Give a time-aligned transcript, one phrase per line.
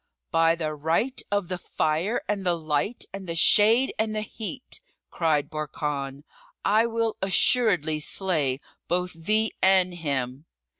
[0.31, 4.81] "By the right of the Fire and the Light and the Shade and the Heat,"
[5.11, 6.23] cried Barkan,
[6.65, 10.47] "I will assuredly slay both thee and him!"